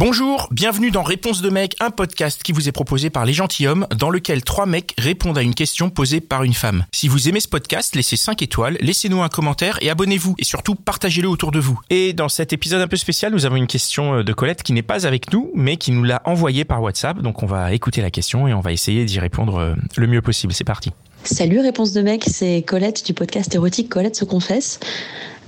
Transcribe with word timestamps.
Bonjour, 0.00 0.48
bienvenue 0.50 0.90
dans 0.90 1.02
Réponse 1.02 1.42
de 1.42 1.50
mec, 1.50 1.76
un 1.78 1.90
podcast 1.90 2.42
qui 2.42 2.52
vous 2.52 2.70
est 2.70 2.72
proposé 2.72 3.10
par 3.10 3.26
les 3.26 3.34
gentilshommes, 3.34 3.86
dans 3.94 4.08
lequel 4.08 4.42
trois 4.42 4.64
mecs 4.64 4.94
répondent 4.96 5.36
à 5.36 5.42
une 5.42 5.54
question 5.54 5.90
posée 5.90 6.22
par 6.22 6.42
une 6.42 6.54
femme. 6.54 6.86
Si 6.90 7.06
vous 7.06 7.28
aimez 7.28 7.40
ce 7.40 7.48
podcast, 7.48 7.94
laissez 7.94 8.16
5 8.16 8.40
étoiles, 8.40 8.78
laissez-nous 8.80 9.20
un 9.20 9.28
commentaire 9.28 9.76
et 9.82 9.90
abonnez-vous. 9.90 10.36
Et 10.38 10.44
surtout, 10.44 10.74
partagez-le 10.74 11.28
autour 11.28 11.50
de 11.52 11.58
vous. 11.58 11.78
Et 11.90 12.14
dans 12.14 12.30
cet 12.30 12.54
épisode 12.54 12.80
un 12.80 12.88
peu 12.88 12.96
spécial, 12.96 13.30
nous 13.30 13.44
avons 13.44 13.56
une 13.56 13.66
question 13.66 14.14
euh, 14.14 14.24
de 14.24 14.32
Colette 14.32 14.62
qui 14.62 14.72
n'est 14.72 14.80
pas 14.80 15.06
avec 15.06 15.34
nous, 15.34 15.50
mais 15.54 15.76
qui 15.76 15.92
nous 15.92 16.02
l'a 16.02 16.22
envoyée 16.24 16.64
par 16.64 16.80
WhatsApp. 16.80 17.18
Donc 17.20 17.42
on 17.42 17.46
va 17.46 17.74
écouter 17.74 18.00
la 18.00 18.10
question 18.10 18.48
et 18.48 18.54
on 18.54 18.60
va 18.60 18.72
essayer 18.72 19.04
d'y 19.04 19.20
répondre 19.20 19.58
euh, 19.58 19.74
le 19.98 20.06
mieux 20.06 20.22
possible. 20.22 20.54
C'est 20.54 20.64
parti. 20.64 20.92
Salut 21.24 21.60
Réponse 21.60 21.92
de 21.92 22.00
mec, 22.00 22.24
c'est 22.26 22.62
Colette 22.62 23.04
du 23.04 23.12
podcast 23.12 23.54
érotique 23.54 23.90
Colette 23.90 24.16
se 24.16 24.24
confesse. 24.24 24.80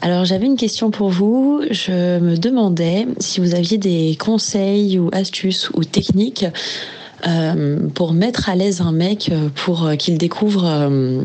Alors 0.05 0.25
j'avais 0.25 0.47
une 0.47 0.57
question 0.57 0.91
pour 0.91 1.11
vous. 1.11 1.63
Je 1.71 2.19
me 2.19 2.37
demandais 2.37 3.07
si 3.21 3.39
vous 3.39 3.55
aviez 3.55 3.79
des 3.79 4.17
conseils 4.19 4.99
ou 4.99 5.11
astuces 5.13 5.71
ou 5.75 5.85
techniques 5.85 6.45
euh, 7.25 7.89
pour 7.95 8.13
mettre 8.13 8.49
à 8.49 8.57
l'aise 8.57 8.81
un 8.81 8.91
mec 8.91 9.31
pour 9.55 9.93
qu'il 9.97 10.19
découvre 10.19 10.65
euh, 10.67 11.21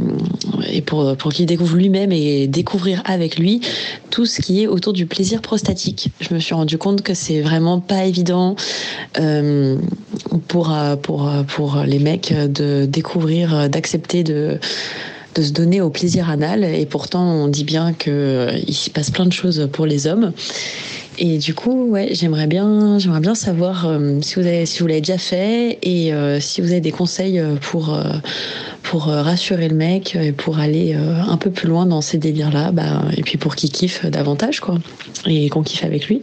et 0.71 0.81
pour, 0.81 1.17
pour 1.17 1.33
qu'il 1.33 1.47
découvre 1.47 1.75
lui-même 1.75 2.11
et 2.11 2.45
découvrir 2.45 3.01
avec 3.05 3.39
lui 3.39 3.61
tout 4.11 4.27
ce 4.27 4.41
qui 4.41 4.61
est 4.61 4.67
autour 4.67 4.93
du 4.93 5.07
plaisir 5.07 5.41
prostatique. 5.41 6.09
Je 6.19 6.35
me 6.35 6.39
suis 6.39 6.53
rendu 6.53 6.77
compte 6.77 7.01
que 7.01 7.15
c'est 7.15 7.41
vraiment 7.41 7.79
pas 7.79 8.05
évident 8.05 8.55
euh, 9.19 9.79
pour, 10.47 10.77
pour, 11.01 11.31
pour 11.47 11.77
les 11.77 11.97
mecs 11.97 12.31
de 12.31 12.85
découvrir, 12.85 13.71
d'accepter 13.71 14.23
de 14.23 14.59
de 15.37 15.43
se 15.43 15.51
donner 15.51 15.81
au 15.81 15.89
plaisir 15.89 16.29
anal. 16.29 16.63
Et 16.63 16.85
pourtant, 16.85 17.23
on 17.23 17.47
dit 17.47 17.63
bien 17.63 17.93
qu'il 17.93 18.73
s'y 18.73 18.89
passe 18.89 19.11
plein 19.11 19.25
de 19.25 19.33
choses 19.33 19.69
pour 19.71 19.85
les 19.85 20.07
hommes. 20.07 20.33
Et 21.19 21.37
du 21.39 21.55
coup, 21.55 21.87
ouais, 21.89 22.09
j'aimerais 22.11 22.45
bien, 22.45 22.99
j'aimerais 22.99 23.19
bien 23.19 23.33
savoir 23.33 23.87
euh, 23.87 24.19
si 24.21 24.35
vous 24.35 24.45
avez, 24.45 24.67
si 24.67 24.79
vous 24.81 24.87
l'avez 24.87 25.01
déjà 25.01 25.17
fait 25.17 25.79
et 25.81 26.13
euh, 26.13 26.39
si 26.39 26.61
vous 26.61 26.71
avez 26.71 26.81
des 26.81 26.91
conseils 26.91 27.41
pour 27.61 27.93
euh, 27.93 28.03
pour 28.83 29.05
rassurer 29.05 29.67
le 29.67 29.75
mec 29.75 30.15
et 30.15 30.31
pour 30.31 30.59
aller 30.59 30.93
un 30.93 31.35
peu 31.35 31.49
plus 31.51 31.67
loin 31.67 31.85
dans 31.85 31.99
ces 31.99 32.17
délires-là, 32.17 32.71
bah, 32.71 33.03
et 33.17 33.21
puis 33.21 33.37
pour 33.37 33.55
qu'il 33.55 33.69
kiffe 33.69 34.05
davantage, 34.05 34.61
quoi, 34.61 34.77
et 35.25 35.49
qu'on 35.49 35.61
kiffe 35.61 35.83
avec 35.83 36.07
lui. 36.07 36.21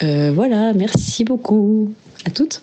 voilà, 0.00 0.72
merci 0.74 1.24
beaucoup. 1.24 1.92
À 2.24 2.30
toutes. 2.30 2.62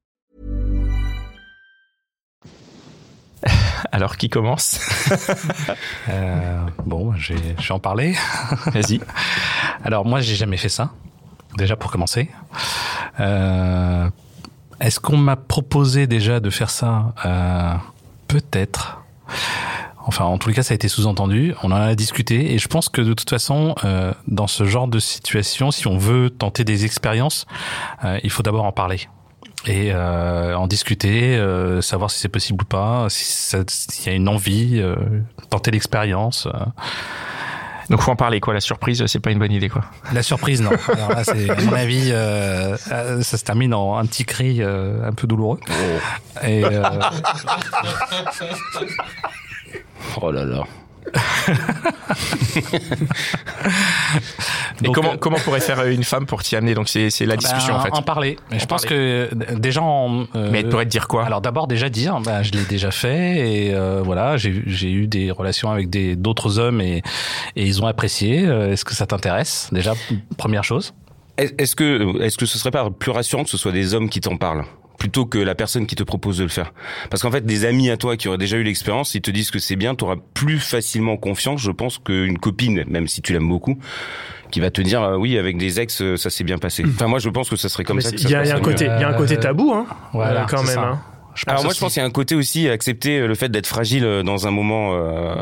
Alors, 3.91 4.17
qui 4.17 4.29
commence? 4.29 4.79
Euh, 6.09 6.59
bon, 6.85 7.13
je 7.15 7.33
vais, 7.33 7.55
en 7.71 7.79
parler. 7.79 8.15
Vas-y. 8.67 8.99
Alors 9.83 10.05
moi, 10.05 10.19
j'ai 10.19 10.35
jamais 10.35 10.57
fait 10.57 10.69
ça. 10.69 10.91
Déjà 11.57 11.75
pour 11.75 11.91
commencer. 11.91 12.29
Euh, 13.19 14.09
Est-ce 14.79 14.99
qu'on 14.99 15.17
m'a 15.17 15.35
proposé 15.35 16.07
déjà 16.07 16.39
de 16.39 16.49
faire 16.49 16.69
ça? 16.69 17.13
Euh, 17.25 17.73
Peut-être. 18.27 19.03
Enfin, 20.05 20.25
en 20.25 20.37
tous 20.37 20.49
les 20.49 20.55
cas, 20.55 20.63
ça 20.63 20.73
a 20.73 20.75
été 20.75 20.87
sous-entendu. 20.87 21.53
On 21.63 21.71
en 21.71 21.75
a 21.75 21.95
discuté 21.95 22.53
et 22.53 22.57
je 22.57 22.67
pense 22.67 22.89
que 22.89 23.01
de 23.01 23.13
toute 23.13 23.29
façon, 23.29 23.75
euh, 23.83 24.13
dans 24.27 24.47
ce 24.47 24.63
genre 24.63 24.87
de 24.87 24.99
situation, 24.99 25.71
si 25.71 25.87
on 25.87 25.97
veut 25.97 26.29
tenter 26.29 26.63
des 26.63 26.85
expériences, 26.85 27.45
il 28.23 28.29
faut 28.31 28.43
d'abord 28.43 28.65
en 28.65 28.71
parler 28.71 29.07
et 29.67 29.91
euh, 29.93 30.55
en 30.55 30.65
discuter, 30.67 31.37
euh, 31.37 31.81
savoir 31.81 32.09
si 32.09 32.19
c'est 32.19 32.29
possible 32.29 32.63
ou 32.63 32.65
pas, 32.65 33.05
si 33.09 33.25
ça- 33.25 33.63
s'il 33.67 34.07
y 34.07 34.09
a 34.09 34.15
une 34.15 34.27
envie, 34.27 34.79
euh, 34.81 34.95
tenter 35.49 35.71
l'expérience. 35.71 36.47
euh. 36.47 36.51
Donc 37.89 38.01
faut 38.01 38.11
en 38.11 38.15
parler 38.15 38.39
quoi. 38.39 38.53
La 38.53 38.61
surprise, 38.61 39.05
c'est 39.05 39.19
pas 39.19 39.31
une 39.31 39.39
bonne 39.39 39.51
idée 39.51 39.67
quoi. 39.69 39.83
La 40.13 40.23
surprise, 40.23 40.61
non. 40.61 40.71
Alors 40.93 41.09
là, 41.09 41.23
c'est 41.25 41.49
à 41.49 41.59
mon 41.61 41.73
avis, 41.73 42.09
euh, 42.11 42.77
euh, 42.91 43.21
ça 43.21 43.37
se 43.37 43.43
termine 43.43 43.73
en 43.73 43.97
un 43.97 44.05
petit 44.05 44.23
cri 44.23 44.57
euh, 44.61 45.05
un 45.07 45.11
peu 45.11 45.27
douloureux. 45.27 45.59
Et 46.43 46.63
euh, 46.63 46.83
Oh 50.21 50.31
là 50.31 50.45
là. 50.45 50.63
Et 54.81 54.85
Donc, 54.85 54.95
comment 54.95 55.13
euh, 55.13 55.17
comment 55.17 55.37
pourrait 55.37 55.59
faire 55.59 55.85
une 55.85 56.03
femme 56.03 56.25
pour 56.25 56.41
t'y 56.43 56.55
amener? 56.55 56.73
Donc 56.73 56.89
c'est 56.89 57.09
c'est 57.09 57.25
la 57.25 57.35
discussion 57.37 57.73
bah, 57.73 57.79
en 57.79 57.83
fait. 57.83 57.93
En 57.93 58.01
parler. 58.01 58.37
Mais 58.51 58.59
je 58.59 58.63
En 58.63 58.67
pense 58.67 58.83
parler. 58.85 58.97
que 59.29 59.35
euh, 59.51 59.55
déjà 59.59 59.81
en, 59.81 60.25
euh, 60.35 60.49
Mais 60.51 60.59
elle 60.61 60.69
pourrait 60.69 60.85
te 60.85 60.89
dire 60.89 61.07
quoi? 61.07 61.25
Alors 61.25 61.41
d'abord 61.41 61.67
déjà 61.67 61.89
dire, 61.89 62.19
bah, 62.21 62.43
je 62.43 62.51
l'ai 62.51 62.63
déjà 62.65 62.91
fait 62.91 63.65
et 63.67 63.73
euh, 63.73 64.01
voilà, 64.03 64.37
j'ai 64.37 64.63
j'ai 64.65 64.91
eu 64.91 65.07
des 65.07 65.31
relations 65.31 65.69
avec 65.71 65.89
des 65.89 66.15
d'autres 66.15 66.59
hommes 66.59 66.81
et 66.81 67.01
et 67.55 67.65
ils 67.65 67.81
ont 67.81 67.87
apprécié. 67.87 68.45
Euh, 68.45 68.71
Est-ce 68.71 68.85
que 68.85 68.93
ça 68.95 69.05
t'intéresse? 69.05 69.69
Déjà 69.71 69.93
première 70.37 70.63
chose. 70.63 70.93
Est- 71.37 71.59
Est-ce 71.61 71.75
que, 71.75 72.21
est-ce 72.21 72.37
que 72.37 72.45
ce 72.45 72.57
serait 72.59 72.71
pas 72.71 72.89
plus 72.91 73.11
rassurant 73.11 73.43
que 73.43 73.49
ce 73.49 73.57
soit 73.57 73.71
des 73.71 73.93
hommes 73.93 74.09
qui 74.09 74.19
t'en 74.19 74.35
parlent 74.37 74.65
plutôt 74.99 75.25
que 75.25 75.39
la 75.39 75.55
personne 75.55 75.87
qui 75.87 75.95
te 75.95 76.03
propose 76.03 76.37
de 76.37 76.43
le 76.43 76.49
faire? 76.49 76.73
Parce 77.09 77.23
qu'en 77.23 77.31
fait, 77.31 77.45
des 77.45 77.65
amis 77.65 77.89
à 77.89 77.97
toi 77.97 78.17
qui 78.17 78.27
auraient 78.27 78.37
déjà 78.37 78.57
eu 78.57 78.63
l'expérience, 78.63 79.15
ils 79.15 79.21
te 79.21 79.31
disent 79.31 79.49
que 79.49 79.57
c'est 79.57 79.75
bien, 79.77 79.95
tu 79.95 80.03
auras 80.03 80.17
plus 80.33 80.59
facilement 80.59 81.17
confiance, 81.17 81.61
je 81.61 81.71
pense, 81.71 81.97
qu'une 81.97 82.37
copine, 82.37 82.83
même 82.87 83.07
si 83.07 83.21
tu 83.21 83.33
l'aimes 83.33 83.47
beaucoup, 83.49 83.77
qui 84.51 84.59
va 84.59 84.69
te 84.69 84.81
dire 84.81 85.01
euh, 85.01 85.15
oui, 85.17 85.37
avec 85.37 85.57
des 85.57 85.79
ex, 85.79 86.01
euh, 86.01 86.17
ça 86.17 86.29
s'est 86.29 86.43
bien 86.43 86.57
passé. 86.57 86.83
Enfin, 86.87 87.07
moi, 87.07 87.19
je 87.19 87.29
pense 87.29 87.49
que 87.49 87.55
ça 87.55 87.69
serait 87.69 87.83
comme 87.83 87.97
Mais 87.97 88.01
ça. 88.03 88.09
Il 88.11 88.29
y, 88.29 88.35
a- 88.35 88.43
il 88.43 88.47
y 88.49 88.51
a 88.51 88.55
un 88.57 88.59
côté, 88.59 88.85
mieux. 88.87 88.95
il 88.97 89.01
y 89.01 89.03
a 89.03 89.09
un 89.09 89.13
côté 89.13 89.37
tabou, 89.37 89.71
hein, 89.73 89.85
Voilà, 90.13 90.43
euh, 90.43 90.45
quand 90.49 90.63
même. 90.63 90.75
ça. 90.75 90.81
hein. 90.81 90.99
Je 91.35 91.43
Alors 91.47 91.63
moi, 91.63 91.73
je 91.73 91.79
pense 91.79 91.93
qu'il 91.93 92.01
y 92.01 92.03
a 92.03 92.07
un 92.07 92.11
côté 92.11 92.35
aussi 92.35 92.67
à 92.67 92.71
accepter 92.73 93.19
euh, 93.19 93.27
le 93.27 93.35
fait 93.35 93.49
d'être 93.49 93.67
fragile 93.67 94.03
euh, 94.05 94.23
dans 94.23 94.47
un 94.47 94.51
moment 94.51 94.91
euh, 94.93 95.35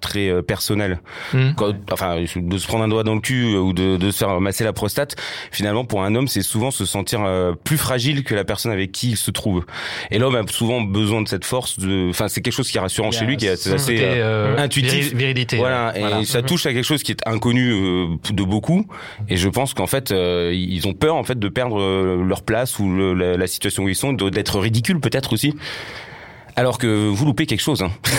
très 0.00 0.28
euh, 0.28 0.42
personnel. 0.42 1.00
Mm. 1.34 1.50
Quand- 1.56 1.74
enfin, 1.92 2.16
de 2.36 2.58
se 2.58 2.66
prendre 2.66 2.84
un 2.84 2.88
doigt 2.88 3.02
dans 3.04 3.14
le 3.14 3.20
cul 3.20 3.56
ou 3.56 3.72
de, 3.72 3.96
de 3.96 4.10
se 4.10 4.18
faire 4.18 4.40
masser 4.40 4.64
la 4.64 4.72
prostate. 4.72 5.16
Finalement, 5.50 5.84
pour 5.84 6.02
un 6.04 6.14
homme, 6.14 6.28
c'est 6.28 6.42
souvent 6.42 6.70
se 6.70 6.84
sentir 6.84 7.20
plus 7.64 7.76
fragile 7.78 8.24
que 8.24 8.34
la 8.34 8.44
personne 8.44 8.72
avec 8.72 8.92
qui 8.92 9.10
il 9.10 9.16
se 9.16 9.30
trouve. 9.30 9.64
Et 10.10 10.18
l'homme 10.18 10.34
a 10.36 10.42
souvent 10.50 10.80
besoin 10.80 11.22
de 11.22 11.28
cette 11.28 11.44
force. 11.44 11.78
De, 11.78 12.08
enfin, 12.10 12.28
c'est 12.28 12.40
quelque 12.40 12.54
chose 12.54 12.70
qui 12.70 12.76
est 12.76 12.80
rassurant 12.80 13.10
chez 13.10 13.24
lui, 13.24 13.36
qui 13.36 13.46
est 13.46 13.50
assez, 13.50 13.98
euh, 14.00 14.56
intuitif. 14.58 15.06
viri- 15.08 15.14
virilité. 15.16 15.56
Voilà, 15.58 15.92
et 16.20 16.24
ça 16.24 16.42
touche 16.42 16.66
à 16.66 16.72
quelque 16.72 16.84
chose 16.84 17.02
qui 17.02 17.12
est 17.12 17.26
inconnu 17.26 17.70
de 18.30 18.42
beaucoup. 18.44 18.86
Et 19.28 19.36
je 19.36 19.48
pense 19.48 19.74
qu'en 19.74 19.86
fait, 19.86 20.10
ils 20.12 20.86
ont 20.88 20.94
peur 20.94 21.16
en 21.16 21.24
fait 21.24 21.38
de 21.38 21.48
perdre 21.48 21.80
leur 22.22 22.42
place 22.42 22.78
ou 22.78 22.90
le- 22.94 23.14
la, 23.14 23.36
la 23.36 23.46
situation 23.46 23.84
où 23.84 23.88
ils 23.88 23.94
sont, 23.96 24.12
d'être 24.12 24.58
ridicules 24.58 25.00
peut-être 25.10 25.32
aussi. 25.32 25.54
Alors 26.56 26.78
que 26.78 27.08
vous 27.08 27.24
loupez 27.24 27.46
quelque 27.46 27.62
chose. 27.62 27.82
Hein. 27.82 27.90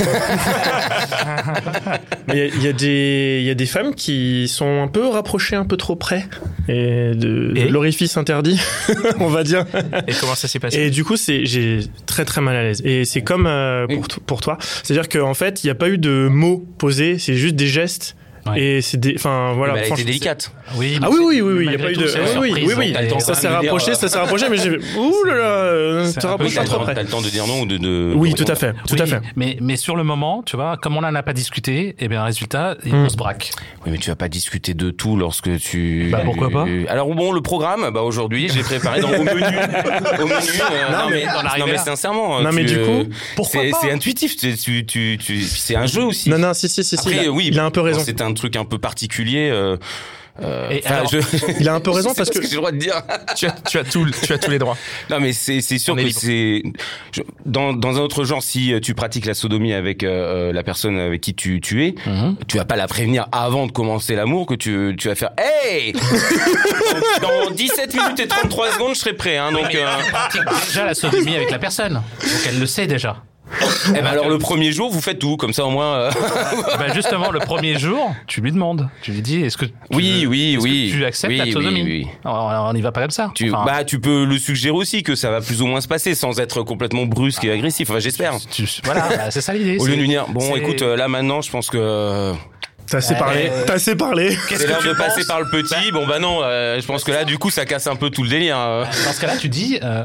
Mais 2.28 2.50
il 2.56 2.62
y 2.62 2.66
y, 2.66 2.68
a 2.68 2.74
des- 2.74 3.40
il 3.42 3.46
y 3.46 3.50
a 3.50 3.54
des 3.54 3.66
femmes 3.66 3.94
qui 3.94 4.48
sont 4.48 4.82
un 4.82 4.88
peu 4.88 5.08
rapprochées 5.08 5.56
un 5.56 5.66
peu 5.66 5.78
trop 5.78 5.96
près 5.96 6.26
et 6.68 7.12
de, 7.14 7.54
l'orifice 7.70 8.18
interdit, 8.18 8.60
on 9.20 9.28
va 9.28 9.44
dire. 9.44 9.66
Et 10.08 10.14
comment 10.20 10.36
ça 10.36 10.48
s'est 10.48 10.60
passé 10.60 10.80
Et 10.80 10.90
du 10.90 11.04
coup, 11.04 11.18
c'est 11.18 11.46
j'ai 11.46 11.82
très 12.06 12.26
très 12.26 12.42
mal 12.42 12.56
à 12.56 12.64
l'aise. 12.64 12.82
Et 12.86 13.06
c'est 13.06 13.22
comme 13.22 13.48
euh, 13.48 13.86
pour 14.26 14.42
toi, 14.42 14.58
c'est-à-dire 14.84 15.10
qu'en 15.10 15.34
fait, 15.34 15.64
il 15.64 15.68
n'y 15.68 15.72
a 15.72 15.76
pas 15.76 15.90
eu 15.90 15.98
de 15.98 16.28
mots 16.32 16.66
posés, 16.78 17.18
c'est 17.20 17.36
juste 17.36 17.56
des 17.56 17.68
gestes. 17.68 18.16
Ouais. 18.48 18.60
Et 18.62 18.82
c'est 18.82 18.98
des, 19.00 19.14
enfin 19.16 19.54
voilà. 19.56 19.74
Mais 19.74 19.80
elle 19.80 19.84
a 19.84 19.88
été 19.88 19.88
franchement, 19.96 20.06
délicate. 20.06 20.52
Oui, 20.76 21.00
Ah 21.02 21.10
oui, 21.12 21.18
oui, 21.22 21.42
oui, 21.42 21.54
oui, 21.60 21.66
il 21.68 21.72
y 21.72 21.76
a 21.76 21.78
pas 21.78 21.92
eu 21.92 21.96
de. 21.96 22.40
Oui, 22.40 22.54
oui, 22.66 22.74
oui, 22.78 22.96
Ça 23.20 23.36
s'est 23.36 23.48
rapproché, 23.48 23.92
euh, 23.92 23.94
ça 23.94 24.08
s'est 24.08 24.18
rapproché, 24.18 24.46
mais 24.50 24.58
j'ai. 24.58 24.70
Ouh 24.98 25.24
là 25.26 25.36
là, 25.36 25.44
euh, 25.44 26.12
te 26.12 26.26
rapproches 26.26 26.56
T'as 26.56 26.62
pas 26.62 26.64
le 26.64 26.68
trop 26.70 26.78
temps- 26.78 26.84
près. 26.84 26.96
t'as 26.96 27.04
le 27.04 27.08
temps 27.08 27.22
de 27.22 27.30
dire 27.30 27.46
non 27.46 27.62
ou 27.62 27.66
de. 27.68 27.78
de 27.78 28.14
Oui, 28.16 28.32
de 28.34 28.44
tout 28.44 28.52
à 28.52 28.56
fait, 28.56 28.74
tout 28.88 28.96
à 28.98 29.06
fait. 29.06 29.22
Mais, 29.36 29.58
mais 29.62 29.76
sur 29.78 29.96
le 29.96 30.04
moment, 30.04 30.42
tu 30.44 30.56
vois, 30.56 30.78
comme 30.78 30.98
on 30.98 31.02
n'en 31.02 31.14
a 31.14 31.24
pas 31.24 31.34
discuté, 31.34 31.96
et 32.00 32.08
bien 32.08 32.24
résultat, 32.24 32.78
Hmm. 32.84 33.06
on 33.06 33.10
se 33.10 33.16
braque. 33.18 33.52
Oui, 33.86 33.92
mais 33.92 33.98
tu 34.00 34.10
vas 34.10 34.16
pas 34.16 34.28
discuter 34.30 34.74
de 34.74 34.90
tout 34.92 35.16
lorsque 35.18 35.60
tu. 35.60 36.10
Bah, 36.12 36.22
pourquoi 36.26 36.50
pas 36.50 36.66
Alors 36.90 37.14
bon, 37.14 37.32
le 37.34 37.42
programme, 37.42 37.90
bah 37.94 38.02
aujourd'hui, 38.02 38.50
j'ai 38.50 38.64
préparé 38.64 39.02
dans 39.02 39.10
au 39.10 39.24
menu. 39.24 39.30
Au 39.32 40.26
menu. 40.26 40.34
euh, 40.62 40.92
non, 40.92 41.10
mais, 41.10 41.26
non, 41.60 41.66
mais 41.68 41.78
sincèrement. 41.78 42.42
Non, 42.42 42.52
mais 42.52 42.64
du 42.64 42.78
coup, 42.82 42.90
euh, 43.02 43.04
pourquoi 43.36 43.62
c'est 43.62 43.70
pas 43.72 43.78
c'est 43.82 43.92
intuitif. 43.92 44.36
Tu, 44.36 44.56
tu, 44.58 44.86
tu, 44.86 45.18
tu- 45.24 45.42
c'est 45.42 45.76
un 45.76 45.86
jeu 45.86 46.04
aussi. 46.04 46.30
Non, 46.30 46.38
non, 46.40 46.54
si, 46.54 46.68
si, 46.70 46.84
si, 46.84 46.96
si. 46.96 47.00
Après, 47.00 47.24
il 47.24 47.28
a- 47.28 47.32
oui, 47.32 47.50
il 47.52 47.60
a 47.60 47.66
un 47.66 47.72
peu 47.72 47.82
raison. 47.82 48.02
C'est 48.04 48.22
un 48.22 48.31
de 48.32 48.38
trucs 48.38 48.56
un 48.56 48.66
peu 48.66 48.78
particuliers. 48.80 49.50
Euh, 49.52 49.78
euh, 50.42 50.70
Et 50.70 50.82
enfin, 50.86 50.96
alors- 50.96 51.12
je- 51.12 51.20
Il 51.60 51.68
a 51.68 51.74
un 51.76 51.82
peu 51.82 51.92
raison 51.92 52.14
parce 52.16 52.30
que- 52.30 52.42
j'ai 52.42 52.52
le 52.52 52.56
droit 52.56 52.72
de 52.72 52.78
dire. 52.78 53.02
tu 53.36 53.46
as, 53.48 53.52
tu 53.70 53.78
as 53.78 53.84
tout, 53.84 54.08
tu 54.24 54.32
as 54.32 54.38
tous 54.38 54.50
les 54.50 54.60
droits. 54.60 54.78
Non, 55.10 55.20
mais 55.20 55.34
c'est 55.34 55.60
c'est 55.60 55.78
sûr 55.78 55.94
que 55.96 56.10
c'est 56.10 56.64
dans 57.46 57.74
dans 57.74 57.98
un 57.98 58.02
autre 58.02 58.24
genre. 58.24 58.42
Si 58.42 58.74
euh, 58.74 58.80
tu 58.80 58.94
pratiques 58.96 59.26
la 59.26 59.34
sodomie 59.34 59.74
avec 59.74 60.04
euh, 60.04 60.54
la 60.54 60.64
personne 60.64 60.98
avec 60.98 61.20
qui 61.22 61.36
tu 61.36 61.60
tu 61.60 61.86
es, 61.86 61.96
Mhm. 62.08 62.38
tu 62.48 62.58
vas 62.58 62.66
pas 62.66 62.78
la 62.78 62.88
prévenir 62.88 63.28
avant 63.34 63.68
de 63.68 63.72
commencer 63.74 64.16
l'amour 64.16 64.46
que 64.48 64.56
tu 64.56 64.96
tu 64.98 65.10
vas 65.10 65.16
faire 65.16 65.32
Hey 65.38 65.94
Dans 67.22 67.52
17 67.52 67.94
minutes 67.94 68.20
et 68.22 68.28
33 68.28 68.72
secondes, 68.72 68.96
je 68.96 69.00
serai 69.00 69.14
prêt. 69.14 69.38
Hein, 69.38 69.52
donc 69.52 69.76
euh, 69.76 69.86
pratique 70.12 70.42
déjà 70.68 70.86
la 70.86 70.94
sodomie 70.94 71.36
avec 71.36 71.52
la 71.52 71.60
personne. 71.60 71.94
Donc 71.96 72.32
elle 72.48 72.60
le 72.60 72.66
sait 72.66 72.88
déjà. 72.88 73.18
Eh 73.90 73.94
ben 74.02 74.06
alors 74.06 74.30
le 74.30 74.38
premier 74.38 74.72
jour, 74.72 74.90
vous 74.92 75.02
faites 75.02 75.20
tout 75.20 75.38
comme 75.38 75.54
ça 75.54 75.66
au 75.66 75.70
moins. 75.70 75.94
euh, 75.96 76.12
Bah 76.80 76.94
justement, 76.94 77.32
le 77.32 77.40
premier 77.40 77.78
jour, 77.78 78.14
tu 78.28 78.42
lui 78.42 78.52
demandes. 78.52 78.90
Tu 79.02 79.12
lui 79.12 79.22
dis, 79.22 79.42
est-ce 79.42 79.58
que 79.58 79.66
tu 79.66 79.74
Oui, 79.94 80.22
veux- 80.24 80.28
oui, 80.30 80.56
que 80.58 80.64
oui. 80.64 80.90
tu 80.94 81.06
acceptes 81.06 81.32
Oui, 81.32 81.38
la 81.38 81.44
oui, 81.46 81.52
sodomie 81.52 81.84
oui. 81.84 82.08
Alors, 82.26 82.68
on 82.70 82.74
n'y 82.74 82.82
va 82.82 82.92
pas 82.92 83.02
comme 83.02 83.12
ça. 83.12 83.32
Tu, 83.36 83.52
Enfin, 83.54 83.66
bah, 83.66 83.84
tu 83.84 84.00
peux 84.00 84.24
le 84.26 84.38
suggérer 84.38 84.76
aussi 84.76 85.04
que 85.04 85.16
ça 85.16 85.30
va 85.32 85.42
plus 85.42 85.62
ou 85.62 85.68
moins 85.68 85.82
se 85.82 85.88
passer 85.88 86.16
sans 86.16 86.40
être 86.40 86.64
complètement 86.64 87.06
brusque 87.06 87.44
et 87.44 87.52
agressif. 87.52 87.90
Enfin, 87.90 88.00
j'espère. 88.00 88.34
tu- 88.52 88.66
voilà, 88.84 89.08
bah, 89.10 89.32
c'est 89.32 89.42
ça 89.42 89.54
l'idée. 89.54 89.78
Au 89.80 89.86
lieu 89.86 89.96
de 89.96 90.02
lui 90.02 90.08
dire, 90.08 90.26
bon, 90.30 90.56
écoute, 90.56 90.82
euh, 90.82 90.96
là 90.96 91.08
maintenant, 91.08 91.42
je 91.42 91.52
pense 91.52 91.70
que 91.70 91.78
euh, 91.80 92.34
T'as 92.92 92.98
assez 92.98 93.16
parlé. 93.16 93.50
T'as 93.66 93.74
assez 93.74 93.96
parlé. 93.96 94.38
c'est 94.50 94.68
l'heure 94.68 94.84
de 94.84 94.94
passer 94.94 95.26
par 95.26 95.40
le 95.40 95.50
petit. 95.50 95.92
Bon, 95.94 96.06
bah 96.06 96.20
non, 96.20 96.40
euh, 96.44 96.80
je 96.80 96.86
pense 96.86 97.04
que 97.06 97.12
là, 97.12 97.24
du 97.24 97.38
coup, 97.38 97.50
ça 97.50 97.66
casse 97.66 97.88
un 97.88 97.96
peu 97.96 98.10
tout 98.10 98.22
le 98.24 98.30
délire. 98.30 98.58
euh. 98.60 98.84
Dans 99.06 99.14
ce 99.14 99.22
cas-là, 99.22 99.38
tu 99.38 99.48
dis, 99.50 99.80
euh, 99.82 100.04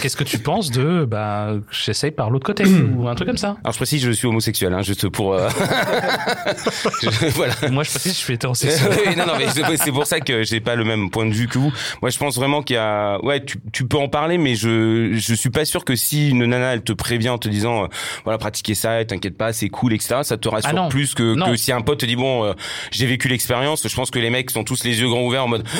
qu'est-ce 0.00 0.16
que 0.16 0.22
tu 0.24 0.38
penses 0.38 0.70
de, 0.70 1.04
bah, 1.04 1.48
j'essaye 1.70 2.12
par 2.12 2.30
l'autre 2.30 2.46
côté 2.46 2.64
ou 2.64 3.08
un 3.08 3.14
truc 3.16 3.26
comme 3.28 3.36
ça. 3.36 3.56
Alors, 3.64 3.72
je 3.72 3.78
précise, 3.78 4.02
je 4.04 4.10
suis 4.12 4.28
homosexuel, 4.28 4.72
hein, 4.72 4.82
juste 4.82 5.08
pour. 5.08 5.34
euh, 5.34 5.48
je- 7.02 7.26
voilà. 7.30 7.54
Moi, 7.70 7.82
je 7.84 7.90
précise, 7.90 8.12
je 8.12 8.18
suis 8.18 8.34
hétérosexuel. 8.34 8.88
Oui, 9.06 9.16
non, 9.16 9.26
non, 9.26 9.32
mais 9.38 9.46
c'est 9.48 9.76
c'est 9.76 9.92
pour 9.92 10.06
ça 10.06 10.20
que 10.20 10.42
j'ai 10.44 10.60
pas 10.60 10.74
le 10.76 10.84
même 10.84 11.10
point 11.10 11.26
de 11.26 11.32
vue 11.34 11.48
que 11.48 11.58
vous. 11.58 11.72
Moi, 12.02 12.10
je 12.10 12.18
pense 12.18 12.36
vraiment 12.36 12.62
qu'il 12.62 12.74
y 12.76 12.78
a, 12.78 13.18
ouais, 13.24 13.44
tu, 13.44 13.58
tu 13.72 13.86
peux 13.86 13.98
en 13.98 14.08
parler, 14.08 14.38
mais 14.38 14.54
je, 14.54 15.10
je 15.14 15.34
suis 15.34 15.50
pas 15.50 15.64
sûr 15.64 15.84
que 15.84 15.96
si 15.96 16.30
une 16.30 16.44
nana, 16.46 16.74
elle 16.74 16.82
te 16.82 16.92
prévient 16.92 17.30
en 17.30 17.38
te 17.38 17.48
disant, 17.48 17.84
euh, 17.84 17.86
voilà, 18.24 18.38
pratiquez 18.38 18.74
ça, 18.74 19.00
et 19.00 19.06
t'inquiète 19.06 19.36
pas, 19.36 19.52
c'est 19.52 19.68
cool, 19.68 19.92
etc., 19.92 20.16
ça 20.22 20.36
te 20.36 20.48
rassure 20.48 20.70
Ah 20.70 20.74
non. 20.74 20.88
plus 20.88 21.14
que, 21.14 21.34
Non. 21.34 21.46
que 21.50 21.56
si 21.56 21.72
un 21.72 21.80
pote 21.80 21.98
te 22.00 22.06
dit, 22.06 22.16
bon, 22.16 22.27
euh, 22.44 22.54
j'ai 22.90 23.06
vécu 23.06 23.28
l'expérience, 23.28 23.86
je 23.86 23.94
pense 23.94 24.10
que 24.10 24.18
les 24.18 24.30
mecs 24.30 24.50
sont 24.50 24.64
tous 24.64 24.84
les 24.84 25.00
yeux 25.00 25.08
grands 25.08 25.22
ouverts 25.22 25.44
en 25.44 25.48
mode, 25.48 25.66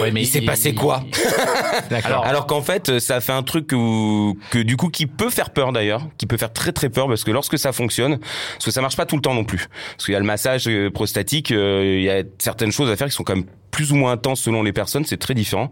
Ouais, 0.00 0.12
il 0.14 0.26
s'est 0.26 0.40
passé 0.40 0.74
quoi 0.74 1.04
Alors, 2.04 2.24
Alors 2.24 2.46
qu'en 2.46 2.62
fait, 2.62 2.98
ça 2.98 3.20
fait 3.20 3.32
un 3.32 3.42
truc 3.42 3.68
que, 3.68 4.32
que 4.50 4.58
du 4.58 4.76
coup 4.76 4.88
qui 4.88 5.06
peut 5.06 5.30
faire 5.30 5.50
peur 5.50 5.72
d'ailleurs, 5.72 6.02
qui 6.18 6.26
peut 6.26 6.36
faire 6.36 6.52
très 6.52 6.72
très 6.72 6.88
peur 6.88 7.08
parce 7.08 7.24
que 7.24 7.30
lorsque 7.30 7.58
ça 7.58 7.72
fonctionne, 7.72 8.18
parce 8.18 8.64
que 8.64 8.70
ça 8.70 8.80
marche 8.80 8.96
pas 8.96 9.06
tout 9.06 9.16
le 9.16 9.22
temps 9.22 9.34
non 9.34 9.44
plus, 9.44 9.68
parce 9.92 10.06
qu'il 10.06 10.12
y 10.12 10.16
a 10.16 10.20
le 10.20 10.26
massage 10.26 10.68
euh, 10.68 10.90
prostatique, 10.90 11.50
euh, 11.52 11.98
il 11.98 12.04
y 12.04 12.10
a 12.10 12.22
certaines 12.38 12.72
choses 12.72 12.90
à 12.90 12.96
faire 12.96 13.08
qui 13.08 13.14
sont 13.14 13.24
quand 13.24 13.36
même 13.36 13.46
plus 13.70 13.92
ou 13.92 13.96
moins 13.96 14.12
intenses 14.12 14.40
selon 14.40 14.62
les 14.62 14.72
personnes, 14.72 15.04
c'est 15.04 15.16
très 15.16 15.34
différent, 15.34 15.70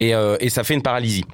et, 0.00 0.14
euh, 0.14 0.36
et 0.40 0.50
ça 0.50 0.64
fait 0.64 0.74
une 0.74 0.82
paralysie. 0.82 1.24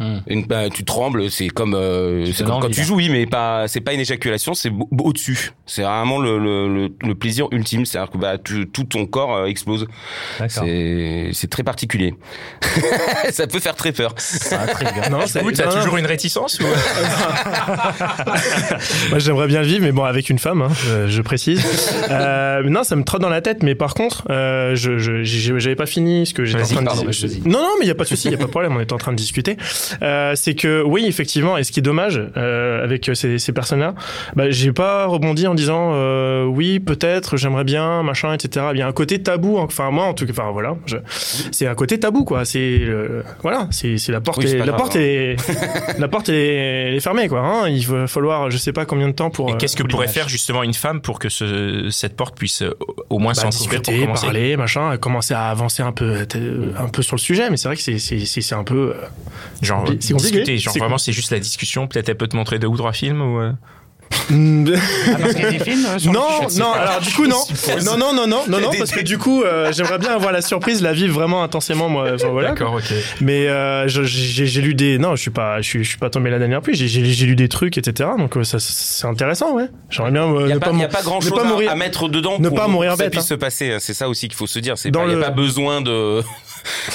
Hmm. 0.00 0.18
Une, 0.26 0.44
bah, 0.44 0.68
tu 0.70 0.84
trembles, 0.84 1.30
c'est 1.30 1.48
comme, 1.48 1.74
euh, 1.74 2.24
Tu 2.26 2.32
c'est 2.32 2.44
donnes 2.44 2.52
comme 2.60 2.62
quand 2.62 2.70
tu 2.70 2.84
oui, 2.92 3.08
mais 3.10 3.26
pas, 3.26 3.66
c'est 3.68 3.80
pas 3.80 3.92
une 3.92 4.00
éjaculation, 4.00 4.54
c'est 4.54 4.70
au- 4.70 4.88
au-dessus. 5.04 5.52
C'est 5.66 5.82
vraiment 5.82 6.18
le, 6.18 6.38
le, 6.38 6.68
le, 6.72 6.88
le 7.02 7.14
plaisir 7.14 7.48
ultime, 7.52 7.84
c'est-à-dire 7.84 8.10
que 8.12 8.18
bah, 8.18 8.38
tu- 8.38 8.68
tout 8.68 8.84
ton 8.84 9.06
corps 9.06 9.34
euh, 9.36 9.44
explose. 9.46 9.86
d'accord. 10.38 10.64
C'est, 10.64 11.30
c'est 11.32 11.50
très 11.50 11.62
particulier. 11.64 12.14
ça 13.30 13.46
peut 13.46 13.60
faire 13.60 13.74
très 13.74 13.92
peur. 13.92 14.14
Ça. 14.18 14.66
Non, 15.10 15.20
coup, 15.20 15.52
t'as 15.52 15.66
non, 15.66 15.72
toujours 15.72 15.96
une 15.96 16.06
réticence 16.06 16.60
ou... 16.60 16.64
Moi, 19.10 19.18
j'aimerais 19.18 19.46
bien 19.46 19.60
le 19.62 19.66
vivre, 19.66 19.82
mais 19.84 19.92
bon, 19.92 20.04
avec 20.04 20.30
une 20.30 20.38
femme, 20.38 20.62
hein, 20.62 20.68
je, 20.84 21.08
je 21.08 21.22
précise. 21.22 21.64
Euh, 22.10 22.62
non, 22.64 22.84
ça 22.84 22.96
me 22.96 23.04
trotte 23.04 23.20
dans 23.20 23.28
la 23.28 23.40
tête, 23.42 23.62
mais 23.62 23.74
par 23.74 23.94
contre, 23.94 24.24
euh, 24.30 24.74
je, 24.74 24.98
je, 24.98 25.22
j'avais 25.24 25.76
pas 25.76 25.86
fini 25.86 26.26
ce 26.26 26.32
que 26.34 26.44
j'étais 26.44 26.62
en 26.62 26.66
train 26.66 26.82
de 27.04 27.10
dire. 27.10 27.30
Non, 27.44 27.58
non, 27.60 27.70
mais 27.78 27.84
il 27.84 27.88
y 27.88 27.90
a 27.90 27.94
pas 27.94 28.04
de 28.04 28.08
souci, 28.08 28.28
il 28.28 28.32
y 28.32 28.34
a 28.34 28.38
pas 28.38 28.44
de 28.44 28.50
problème, 28.50 28.74
on 28.76 28.80
est 28.80 28.92
en 28.92 28.96
train 28.98 29.12
de 29.12 29.16
discuter. 29.16 29.56
Euh, 30.02 30.32
c'est 30.34 30.54
que 30.54 30.82
oui, 30.82 31.04
effectivement, 31.06 31.56
et 31.58 31.64
ce 31.64 31.72
qui 31.72 31.80
est 31.80 31.82
dommage 31.82 32.20
euh, 32.36 32.82
avec 32.84 33.10
ces, 33.14 33.38
ces 33.38 33.52
personnes-là, 33.52 33.94
bah, 34.36 34.50
j'ai 34.50 34.72
pas 34.72 35.06
rebondi 35.06 35.46
en 35.46 35.54
disant 35.54 35.92
euh, 35.94 36.44
oui, 36.44 36.80
peut-être, 36.80 37.36
j'aimerais 37.36 37.64
bien, 37.64 38.02
machin, 38.02 38.32
etc. 38.34 38.66
Il 38.72 38.78
y 38.78 38.82
a 38.82 38.86
un 38.86 38.92
côté 38.92 39.22
tabou, 39.22 39.58
enfin 39.58 39.90
moi, 39.90 40.04
en 40.04 40.14
tout 40.14 40.26
cas, 40.26 40.32
enfin 40.32 40.50
voilà, 40.52 40.76
je- 40.86 40.96
c'est 41.52 41.66
un 41.66 41.74
côté 41.74 41.98
tabou, 42.00 42.24
quoi. 42.24 42.44
C'est 42.44 42.80
euh, 42.82 43.22
voilà, 43.42 43.66
c'est 43.70 43.98
c'est 43.98 44.12
la 44.12 44.20
porte, 44.20 44.38
Oui, 44.38 44.46
est, 44.50 44.52
pas 44.58 44.64
la 44.66 44.72
grave, 44.72 44.78
porte 44.80 44.96
hein. 44.96 45.00
est, 45.00 45.36
la 45.98 46.08
porte 46.08 46.28
est, 46.28 46.54
elle 46.88 46.94
est 46.94 47.00
fermée, 47.00 47.28
quoi. 47.28 47.40
Hein. 47.40 47.68
Il 47.68 47.86
va 47.86 48.06
falloir, 48.06 48.50
je 48.50 48.56
sais 48.56 48.72
pas 48.72 48.84
combien 48.84 49.08
de 49.08 49.12
temps 49.14 49.30
pour. 49.30 49.48
Et 49.50 49.52
euh, 49.52 49.56
qu'est-ce 49.56 49.76
que 49.76 49.82
pour 49.82 49.90
pourrait 49.90 50.08
faire 50.08 50.28
justement 50.28 50.62
une 50.62 50.74
femme 50.74 51.00
pour 51.00 51.18
que 51.18 51.28
ce, 51.28 51.88
cette 51.90 52.16
porte 52.16 52.36
puisse 52.36 52.62
euh, 52.62 52.74
au 53.10 53.18
moins 53.18 53.32
bah, 53.32 53.42
s'entrouvrir 53.42 53.82
pour 53.82 53.94
commencer 53.94 54.26
parler, 54.26 54.56
machin, 54.56 54.96
commencer 54.98 55.34
à 55.34 55.48
avancer 55.48 55.82
un 55.82 55.92
peu, 55.92 56.24
euh, 56.36 56.72
un 56.78 56.88
peu 56.88 57.02
sur 57.02 57.16
le 57.16 57.20
sujet. 57.20 57.50
Mais 57.50 57.56
c'est 57.56 57.68
vrai 57.68 57.76
que 57.76 57.82
c'est 57.82 57.98
c'est 57.98 58.20
c'est 58.20 58.40
c'est 58.40 58.54
un 58.54 58.64
peu. 58.64 58.94
euh, 58.94 58.94
Genre 59.86 59.94
C'est 60.00 60.12
compliqué. 60.12 60.30
discuter, 60.38 60.58
genre 60.58 60.72
C'est 60.74 60.78
vraiment 60.80 60.98
c'est 60.98 61.12
juste 61.12 61.30
la 61.32 61.38
discussion. 61.40 61.86
Peut-être 61.86 62.08
elle 62.08 62.16
peut 62.16 62.28
te 62.28 62.36
montrer 62.36 62.58
deux 62.58 62.68
ou 62.68 62.76
trois 62.76 62.92
films 62.92 63.20
ou. 63.22 63.40
euh, 63.40 63.52
Ah, 64.10 65.16
parce 65.20 65.34
qu'il 65.34 65.42
y 65.42 65.46
a 65.46 65.50
des 65.50 65.58
films 65.58 65.84
euh, 65.86 65.98
sur 65.98 66.12
non, 66.12 66.22
c'est 66.48 66.58
non, 66.60 66.72
pas- 66.72 66.78
alors 66.80 67.00
du 67.00 67.12
coup 67.12 67.26
non, 67.26 67.36
non, 67.84 67.98
non, 67.98 68.14
non, 68.14 68.26
non, 68.26 68.60
non, 68.60 68.70
parce 68.78 68.90
que 68.90 69.00
du 69.02 69.18
coup 69.18 69.42
euh, 69.42 69.70
j'aimerais 69.72 69.98
bien 69.98 70.12
avoir 70.14 70.32
la 70.32 70.40
surprise, 70.40 70.82
la 70.82 70.92
vivre 70.94 71.12
vraiment 71.14 71.42
intensément, 71.42 71.88
moi. 71.90 72.12
Enfin, 72.14 72.28
voilà. 72.28 72.48
D'accord, 72.50 72.74
ok. 72.74 72.84
Mais 73.20 73.48
euh, 73.48 73.86
je- 73.88 74.02
j'ai 74.04 74.46
j'ai 74.46 74.60
lu 74.62 74.74
des, 74.74 74.98
non, 74.98 75.14
je 75.14 75.20
suis 75.22 75.30
pas, 75.30 75.60
je 75.60 75.68
suis, 75.68 75.84
je 75.84 75.88
suis 75.90 75.98
pas 75.98 76.08
tombé 76.10 76.30
la 76.30 76.38
dernière 76.38 76.62
pluie. 76.62 76.74
J'ai 76.74 77.26
lu 77.26 77.36
des 77.36 77.48
trucs, 77.50 77.76
etc. 77.76 78.08
Donc 78.18 78.36
euh, 78.36 78.44
ça, 78.44 78.58
c'est 78.58 79.06
intéressant, 79.06 79.54
ouais. 79.54 79.68
J'aimerais 79.90 80.12
bien 80.12 80.24
euh, 80.24 80.40
Il 80.40 80.46
n'y 80.46 80.52
a, 80.52 80.54
ne 80.54 80.60
pas- 80.60 80.66
pas, 80.70 80.76
y 80.76 80.82
a 80.84 80.86
mou- 80.86 80.92
pas 80.92 81.02
grand 81.02 81.16
ne 81.16 81.22
chose 81.22 81.32
pas 81.32 81.68
à, 81.68 81.72
à 81.72 81.74
mettre 81.74 82.08
dedans 82.08 82.38
ne 82.38 82.48
pour, 82.48 82.56
pas 82.56 82.68
mourir 82.68 82.92
que 82.92 82.98
ça 82.98 83.04
bête, 83.04 83.12
puisse 83.12 83.24
hein. 83.24 83.28
se 83.28 83.34
passer. 83.34 83.76
C'est 83.80 83.94
ça 83.94 84.08
aussi 84.08 84.28
qu'il 84.28 84.36
faut 84.36 84.46
se 84.46 84.58
dire. 84.58 84.78
C'est 84.78 84.90
Dans 84.90 85.00
pas, 85.00 85.06
il 85.06 85.10
n'y 85.10 85.16
le- 85.16 85.22
a 85.22 85.26
pas 85.26 85.32
besoin 85.36 85.80
de, 85.82 86.22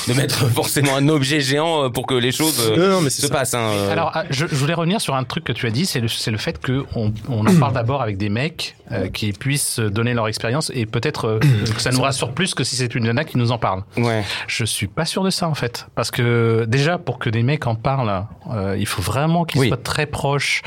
de 0.07 0.13
mettre 0.13 0.47
forcément 0.49 0.95
un 0.95 1.07
objet 1.09 1.39
géant 1.39 1.89
pour 1.89 2.05
que 2.05 2.13
les 2.13 2.31
choses 2.31 2.59
euh, 2.71 2.75
Non, 2.77 2.95
non, 2.95 3.01
mais 3.01 3.09
se 3.09 3.21
ça. 3.21 3.29
passent. 3.29 3.53
hein. 3.53 3.71
Alors, 3.91 4.11
ah, 4.13 4.23
je, 4.29 4.45
je 4.47 4.55
voulais 4.55 4.73
revenir 4.73 5.01
sur 5.01 5.15
un 5.15 5.23
truc 5.23 5.43
que 5.43 5.51
tu 5.51 5.65
as 5.67 5.71
dit, 5.71 5.85
c'est 5.85 5.99
le, 5.99 6.07
c'est 6.07 6.31
le 6.31 6.37
fait 6.37 6.59
que 6.59 6.85
on, 6.95 7.13
on 7.29 7.45
en 7.45 7.55
parle 7.59 7.73
d'abord 7.73 8.01
avec 8.01 8.17
des 8.17 8.29
mecs 8.29 8.75
euh, 8.91 9.07
qui 9.09 9.31
puissent 9.33 9.79
donner 9.79 10.13
leur 10.13 10.27
expérience 10.27 10.71
et 10.75 10.85
peut-être 10.85 11.25
euh, 11.27 11.39
que 11.75 11.81
ça 11.81 11.91
nous 11.91 12.01
rassure 12.01 12.31
plus 12.33 12.53
que 12.53 12.63
si 12.63 12.75
c'est 12.75 12.93
une 12.95 13.05
nana 13.05 13.23
qui 13.23 13.37
nous 13.37 13.51
en 13.51 13.57
parle. 13.57 13.83
ouais. 13.97 14.23
Je 14.47 14.65
suis 14.65 14.87
pas 14.87 15.05
sûr 15.05 15.23
de 15.23 15.29
ça 15.29 15.47
en 15.47 15.53
fait, 15.55 15.87
parce 15.95 16.11
que 16.11 16.65
déjà 16.67 16.97
pour 16.97 17.19
que 17.19 17.29
des 17.29 17.43
mecs 17.43 17.65
en 17.67 17.75
parlent, 17.75 18.25
euh, 18.51 18.75
il 18.77 18.85
faut 18.85 19.01
vraiment 19.01 19.45
qu'ils 19.45 19.61
Oui. 19.61 19.67
soient 19.69 19.77
très 19.77 20.05
proches 20.05 20.61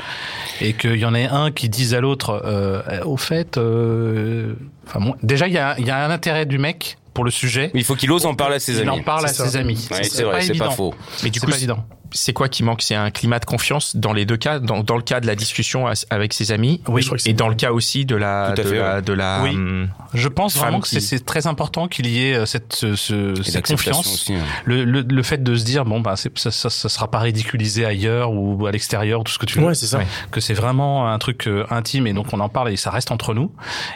et 0.60 0.72
qu'il 0.72 0.96
y 0.96 1.04
en 1.04 1.14
ait 1.14 1.26
un 1.28 1.50
qui 1.50 1.68
dise 1.68 1.94
à 1.94 2.00
l'autre, 2.00 2.42
euh, 2.44 2.82
euh, 2.88 3.04
au 3.04 3.16
fait, 3.16 3.58
euh, 3.58 4.54
enfin 4.86 5.12
déjà 5.22 5.46
il 5.48 5.54
y 5.54 5.58
a, 5.58 5.74
il 5.78 5.86
y 5.86 5.90
a 5.90 6.04
un 6.04 6.10
intérêt 6.10 6.46
du 6.46 6.58
mec 6.58 6.96
pour 7.16 7.24
le 7.24 7.30
sujet. 7.30 7.70
Mais 7.72 7.80
il 7.80 7.84
faut 7.84 7.94
qu'il 7.96 8.12
ose 8.12 8.26
en 8.26 8.34
parler 8.34 8.56
à 8.56 8.60
ses 8.60 8.74
il 8.74 8.82
amis. 8.88 9.00
en 9.00 9.02
parle 9.02 9.24
à 9.24 9.28
ça. 9.28 9.46
ses 9.48 9.56
amis. 9.56 9.88
Ouais, 9.90 10.04
c'est 10.04 10.22
vrai, 10.22 10.42
c'est 10.42 10.54
pas 10.56 10.70
faux. 10.70 10.94
Mais 11.24 11.30
du 11.30 11.40
C'est 11.40 11.46
coup, 11.46 11.50
pas 11.50 11.56
évident. 11.56 11.84
C'est 12.12 12.32
quoi 12.32 12.48
qui 12.48 12.62
manque? 12.62 12.82
C'est 12.82 12.94
un 12.94 13.10
climat 13.10 13.38
de 13.38 13.44
confiance 13.44 13.96
dans 13.96 14.12
les 14.12 14.24
deux 14.26 14.36
cas, 14.36 14.58
dans, 14.58 14.82
dans 14.82 14.96
le 14.96 15.02
cas 15.02 15.20
de 15.20 15.26
la 15.26 15.34
discussion 15.34 15.86
avec 16.10 16.32
ses 16.32 16.52
amis, 16.52 16.80
Oui, 16.88 17.02
je 17.02 17.06
crois 17.06 17.16
que 17.18 17.22
c'est- 17.22 17.30
et 17.30 17.34
dans 17.34 17.48
le 17.48 17.54
cas 17.54 17.72
aussi 17.72 18.04
de 18.04 18.16
la, 18.16 18.52
Tout 18.54 18.60
à 18.60 18.64
de 18.64 18.68
fait, 18.68 18.78
la, 18.78 18.94
ouais. 18.96 19.02
de 19.02 19.12
la, 19.12 19.40
Oui. 19.42 19.50
hum, 19.50 19.88
Je 20.14 20.28
pense 20.28 20.56
vraiment 20.56 20.80
que 20.80 20.88
c'est 20.88 20.96
qui- 20.98 21.02
c'est 21.06 21.24
très 21.24 21.46
important 21.46 21.88
qu'il 21.88 22.06
y 22.06 22.26
ait 22.28 22.34
euh, 22.34 22.46
cette, 22.46 22.72
ce, 22.74 22.94
ce- 22.96 23.38
Et 23.40 23.44
cette 23.44 23.66
confiance. 23.66 24.06
aussi, 24.06 24.34
hein. 24.34 24.38
Le, 24.64 24.84
le, 24.84 25.02
le 25.02 25.22
fait 25.22 25.42
de 25.42 25.54
se 25.54 25.64
dire 25.64 25.84
bon 25.84 26.00
bah 26.00 26.16
ça, 26.16 26.28
ça, 26.36 26.70
ça 26.70 26.88
sera 26.88 27.10
pas 27.10 27.18
ridiculisé 27.18 27.84
ailleurs 27.84 28.32
ou 28.32 28.66
à 28.66 28.70
l'extérieur 28.72 29.24
tout 29.24 29.32
ce 29.32 29.38
que 29.38 29.46
tu 29.46 29.58
veux 29.58 29.66
Ouais, 29.66 29.74
c'est 29.74 29.86
ça. 29.86 29.98
Ouais. 29.98 30.06
que 30.30 30.40
c'est 30.40 30.54
vraiment 30.54 31.10
un 31.10 31.18
truc 31.18 31.46
euh, 31.48 31.64
intime 31.70 32.06
et 32.06 32.12
donc 32.12 32.26
on 32.32 32.40
en 32.40 32.48
parle 32.48 32.70
et 32.70 32.76
ça 32.76 32.90
reste 32.90 33.10
entre 33.10 33.34
nous 33.34 33.50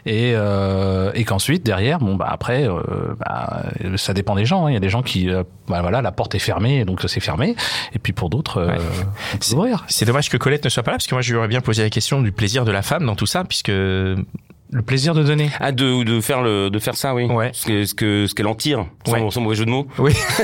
et 0.07 0.33
euh, 0.35 1.11
et 1.15 1.25
qu'ensuite 1.25 1.65
derrière 1.65 1.99
bon 2.01 2.17
bah 2.17 2.29
après 2.31 2.69
euh, 2.69 3.15
bah, 3.19 3.65
ça 3.97 4.13
dépend 4.15 4.35
des 4.35 4.45
gens 4.45 4.67
hein. 4.67 4.71
il 4.71 4.75
y 4.75 4.77
a 4.77 4.81
des 4.81 4.89
gens 4.89 5.03
qui 5.03 5.31
euh, 5.31 5.43
bah 5.69 5.81
voilà 5.81 6.03
la 6.03 6.13
porte 6.13 6.35
est 6.35 6.39
fermée 6.41 6.85
donc 6.85 7.01
c'est 7.07 7.21
fermé 7.21 7.55
et 7.95 7.99
puis 8.03 8.13
pour 8.13 8.31
d'autres 8.31 8.59
euh, 8.59 8.77
Ouais. 9.57 9.73
C'est 9.89 10.05
dommage 10.05 10.29
que 10.31 10.37
Colette 10.37 10.65
ne 10.65 10.71
soit 10.71 10.83
pas 10.83 10.91
là 10.93 10.97
parce 10.99 11.07
que 11.07 11.15
moi 11.15 11.23
je 11.23 11.31
lui 11.33 11.39
aurais 11.39 11.49
bien 11.49 11.61
posé 11.61 11.83
la 11.83 11.91
question 11.91 12.21
du 12.23 12.33
plaisir 12.33 12.65
de 12.65 12.73
la 12.73 12.83
femme 12.83 13.05
dans 13.07 13.15
tout 13.17 13.27
ça 13.27 13.45
puisque 13.45 13.69
le 13.69 14.83
plaisir 14.87 15.15
de 15.15 15.23
donner 15.25 15.51
Ah, 15.59 15.73
de, 15.73 16.05
de 16.05 16.21
faire 16.21 16.43
le, 16.43 16.71
de 16.71 16.79
faire 16.79 16.95
ça, 16.97 17.13
oui. 17.15 17.25
Ouais. 17.25 17.51
Ce 17.53 17.67
que, 17.67 17.85
ce 17.85 17.93
que, 17.95 18.27
ce 18.29 18.35
qu'elle 18.37 18.47
en 18.47 18.55
tire. 18.55 18.87
Sans, 19.05 19.13
Ouais. 19.15 19.31
sans 19.31 19.41
mauvais 19.41 19.57
jeu 19.57 19.65
de 19.65 19.71
mots. 19.71 19.87
oui 19.99 20.13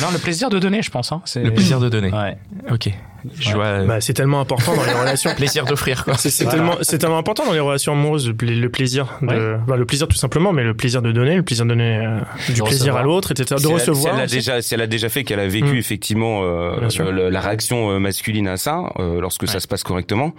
non 0.00 0.10
le 0.12 0.18
plaisir 0.18 0.50
de 0.50 0.58
donner 0.58 0.82
je 0.82 0.90
pense 0.90 1.12
hein. 1.12 1.22
c'est 1.24 1.42
le 1.42 1.52
plaisir 1.54 1.80
de 1.80 1.88
donner. 1.88 2.10
ouais 2.10 2.36
Ok. 2.70 2.90
Je 3.38 3.52
vois 3.54 3.64
euh, 3.66 3.86
Bah, 3.86 4.00
c'est 4.00 4.12
tellement 4.14 4.40
important 4.40 4.74
dans 4.74 4.84
les 4.84 4.92
relations. 4.92 5.30
plaisir 5.36 5.64
d'offrir 5.64 6.04
quoi. 6.04 6.14
C'est 6.16 6.44
tellement, 6.46 6.76
c'est 6.82 6.98
tellement 6.98 7.18
important 7.18 7.44
dans 7.46 7.52
les 7.52 7.60
relations 7.60 7.92
amoureuses 7.92 8.28
le, 8.28 8.34
pla- 8.34 8.50
le 8.50 8.68
plaisir, 8.68 9.06
de, 9.22 9.56
bah, 9.66 9.76
le 9.76 9.84
plaisir 9.86 10.08
tout 10.08 10.16
simplement, 10.16 10.52
mais 10.52 10.64
le 10.64 10.74
plaisir 10.74 11.02
de 11.02 11.12
donner, 11.12 11.36
le 11.36 11.42
plaisir 11.42 11.64
de 11.64 11.70
donner 11.70 11.98
euh, 12.04 12.18
du 12.48 12.54
De 12.54 12.62
plaisir 12.62 12.64
recevoir. 12.66 12.96
à 12.96 13.02
l'autre, 13.02 13.32
etc. 13.32 13.54
De 13.54 13.60
Si 13.60 13.66
elle 13.66 13.74
a- 13.74 13.78
Si 13.78 13.90
recevoir. 13.90 14.12
elle 14.14 14.18
l'a 14.20 14.24
aussi. 14.26 14.34
déjà, 14.36 14.62
si 14.62 14.74
elle 14.74 14.80
a 14.80 14.86
déjà 14.86 15.08
fait, 15.08 15.24
qu'elle 15.24 15.40
a 15.40 15.46
vécu 15.48 15.74
Mm. 15.74 15.76
effectivement 15.76 16.40
euh, 16.42 16.88
le- 17.12 17.28
la 17.30 17.40
réaction 17.40 17.90
euh, 17.90 17.98
masculine 17.98 18.48
à 18.48 18.56
ça, 18.56 18.84
euh, 18.98 19.20
lorsque 19.20 19.46
ça 19.48 19.60
se 19.60 19.68
passe 19.68 19.82
correctement, 19.82 20.32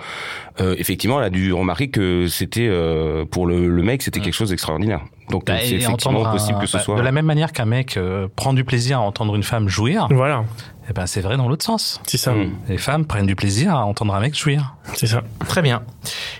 euh, 0.61 0.75
effectivement, 0.77 1.19
elle 1.19 1.25
a 1.27 1.29
dû 1.29 1.53
remarquer 1.53 1.89
que 1.89 2.27
c'était 2.27 2.67
euh, 2.69 3.25
pour 3.25 3.47
le, 3.47 3.67
le 3.67 3.83
mec, 3.83 4.01
c'était 4.01 4.19
quelque 4.19 4.33
chose 4.33 4.49
d'extraordinaire. 4.49 5.01
Donc 5.29 5.45
Bah, 5.47 5.53
c'est 5.61 5.75
effectivement 5.75 6.29
possible 6.31 6.57
un- 6.57 6.61
que 6.61 6.67
ce 6.67 6.77
bah, 6.77 6.83
soit. 6.83 6.97
De 6.97 7.01
la 7.01 7.11
même 7.13 7.25
manière 7.25 7.53
qu'un 7.53 7.65
mec 7.65 7.95
euh, 7.97 8.27
prend 8.35 8.53
du 8.53 8.63
plaisir 8.65 8.97
à 8.97 9.01
entendre 9.01 9.35
une 9.35 9.43
femme 9.43 9.69
jouir, 9.69 10.07
Voilà, 10.11 10.43
eh 10.89 10.93
ben 10.93 11.05
c'est 11.05 11.21
vrai 11.21 11.37
dans 11.37 11.47
l'autre 11.47 11.63
sens. 11.65 12.01
c'est 12.07 12.17
ça, 12.17 12.33
Hmm. 12.33 12.51
Les 12.67 12.77
femmes 12.77 13.05
prennent 13.05 13.25
du 13.25 13.35
plaisir 13.35 13.75
à 13.75 13.85
entendre 13.85 14.13
un 14.15 14.19
mec 14.19 14.37
jouir. 14.37 14.75
c'est 14.95 15.07
ça. 15.07 15.21
Très 15.47 15.61
bien. 15.61 15.83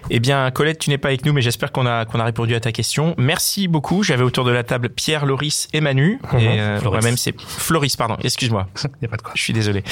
Eh 0.09 0.19
bien, 0.19 0.50
Colette, 0.51 0.79
tu 0.79 0.89
n'es 0.89 0.97
pas 0.97 1.09
avec 1.09 1.25
nous, 1.25 1.31
mais 1.33 1.41
j'espère 1.41 1.71
qu'on 1.71 1.85
a 1.85 2.05
qu'on 2.05 2.19
a 2.19 2.23
répondu 2.25 2.53
à 2.55 2.59
ta 2.59 2.71
question. 2.71 3.15
Merci 3.17 3.67
beaucoup. 3.67 4.03
J'avais 4.03 4.23
autour 4.23 4.43
de 4.43 4.51
la 4.51 4.63
table 4.63 4.89
Pierre, 4.89 5.25
Loris 5.25 5.67
et 5.73 5.81
Manu. 5.81 6.19
Mhm. 6.33 6.39
Et 6.39 6.59
euh, 6.59 6.79
Floris. 6.79 7.01
moi-même, 7.01 7.17
c'est 7.17 7.39
Floris, 7.39 7.95
pardon. 7.95 8.17
Excuse-moi. 8.23 8.67
Il 8.83 8.89
y 9.03 9.05
a 9.05 9.07
pas 9.07 9.17
de 9.17 9.21
quoi. 9.21 9.31
Je 9.35 9.41
suis 9.41 9.53
désolé. 9.53 9.83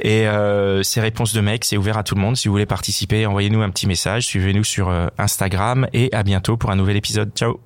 Et 0.00 0.26
euh, 0.28 0.82
ces 0.82 1.00
réponses 1.00 1.32
de 1.34 1.40
mecs, 1.40 1.64
c'est 1.64 1.76
ouvert 1.76 1.96
à 1.98 2.02
tout 2.04 2.14
le 2.14 2.20
monde. 2.20 2.36
Si 2.36 2.48
vous 2.48 2.52
voulez 2.54 2.66
participer, 2.66 3.26
envoyez-nous 3.26 3.62
un 3.62 3.70
petit 3.70 3.86
message. 3.86 4.24
Suivez-nous 4.24 4.64
sur 4.64 4.88
euh, 4.88 5.08
Instagram 5.18 5.88
et 5.92 6.12
à 6.14 6.22
bientôt 6.22 6.56
pour 6.56 6.70
un 6.70 6.76
nouvel 6.76 6.96
épisode. 6.96 7.30
Ciao. 7.34 7.65